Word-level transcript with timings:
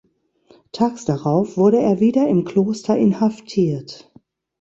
Tags 0.71 1.05
darauf 1.05 1.57
wurde 1.57 1.79
er 1.79 1.99
wieder 1.99 2.27
im 2.27 2.43
Kloster 2.43 2.97
inhaftiert. 2.97 4.11